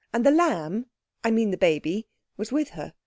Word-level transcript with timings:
And 0.11 0.25
The 0.25 0.31
Lamb—I 0.31 1.29
mean 1.29 1.51
the 1.51 1.57
baby—was 1.57 2.51
with 2.51 2.69
her. 2.71 2.95